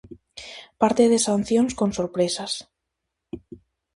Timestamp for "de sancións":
1.11-1.71